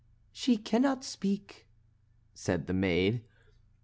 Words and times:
"She 0.31 0.57
cannot 0.57 1.03
speak," 1.03 1.67
said 2.33 2.65
the 2.65 2.73
maid. 2.73 3.23